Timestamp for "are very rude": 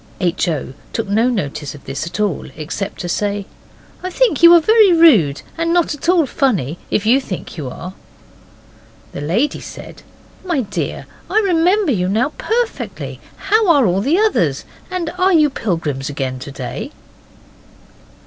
4.55-5.43